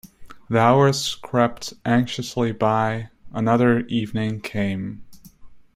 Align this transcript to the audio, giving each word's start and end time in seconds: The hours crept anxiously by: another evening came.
The 0.49 0.57
hours 0.57 1.13
crept 1.13 1.75
anxiously 1.85 2.53
by: 2.53 3.09
another 3.33 3.81
evening 3.81 4.39
came. 4.41 5.03